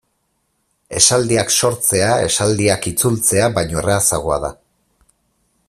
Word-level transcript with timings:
Esaldiak 0.99 1.51
sortzea 1.67 2.09
esaldiak 2.29 2.89
itzultzea 2.93 3.51
baino 3.59 3.81
errazagoa 3.83 4.41
da. 4.47 4.53